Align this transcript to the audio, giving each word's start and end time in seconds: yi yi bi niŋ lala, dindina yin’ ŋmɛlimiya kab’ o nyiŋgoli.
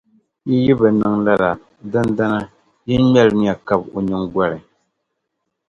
yi 0.49 0.57
yi 0.65 0.73
bi 0.79 0.89
niŋ 0.99 1.15
lala, 1.25 1.51
dindina 1.91 2.39
yin’ 2.87 3.03
ŋmɛlimiya 3.07 3.53
kab’ 3.67 3.81
o 3.95 3.99
nyiŋgoli. 4.07 4.59